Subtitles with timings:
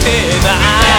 [0.00, 0.10] て
[0.44, 0.89] ない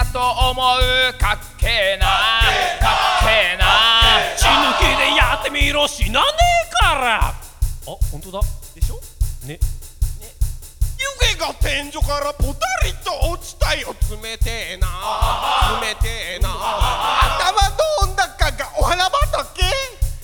[0.00, 0.18] だと
[0.50, 1.12] 思う。
[1.18, 2.06] かっけえな。
[2.06, 2.12] か
[3.20, 3.64] っけえな。
[4.36, 6.28] 血抜きでやってみろ死なね
[6.66, 7.28] えから。
[7.28, 7.34] あ
[7.84, 8.40] 本当だ。
[8.74, 8.94] でしょ？
[9.46, 9.54] ね。
[9.54, 9.60] ね。
[10.96, 13.94] 湯気が天井からポタリと落ちたよ。
[14.10, 14.88] 冷てえな。
[15.82, 16.48] 冷てえな。
[16.48, 17.68] 頭
[18.06, 19.62] どんだかがお花畑。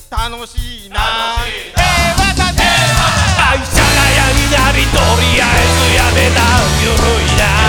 [0.09, 1.01] 楽しいな。
[1.75, 1.85] 平
[2.17, 2.65] 和だね
[3.51, 6.41] 愛さが闇なりとりあえずやめな。
[6.81, 6.87] ゆ
[7.23, 7.66] いな。